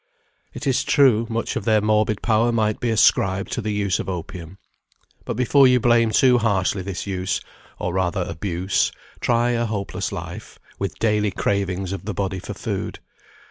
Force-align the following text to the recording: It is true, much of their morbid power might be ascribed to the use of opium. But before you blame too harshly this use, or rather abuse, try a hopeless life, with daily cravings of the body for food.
It 0.55 0.65
is 0.65 0.83
true, 0.83 1.27
much 1.29 1.55
of 1.55 1.63
their 1.63 1.79
morbid 1.79 2.23
power 2.23 2.51
might 2.51 2.79
be 2.79 2.89
ascribed 2.89 3.51
to 3.51 3.61
the 3.61 3.69
use 3.71 3.99
of 3.99 4.09
opium. 4.09 4.57
But 5.25 5.35
before 5.35 5.67
you 5.67 5.79
blame 5.79 6.09
too 6.09 6.39
harshly 6.39 6.81
this 6.81 7.05
use, 7.05 7.39
or 7.77 7.93
rather 7.93 8.23
abuse, 8.27 8.91
try 9.19 9.51
a 9.51 9.65
hopeless 9.67 10.11
life, 10.11 10.57
with 10.79 10.97
daily 10.97 11.29
cravings 11.29 11.91
of 11.93 12.05
the 12.05 12.15
body 12.15 12.39
for 12.39 12.55
food. 12.55 12.97